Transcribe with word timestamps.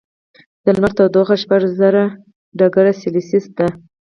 د 0.63 0.65
لمر 0.75 0.91
تودوخه 0.97 1.35
شپږ 1.43 1.61
زره 1.79 2.03
ډګري 2.57 2.93
سیلسیس 3.01 3.45
ده. 3.57 3.67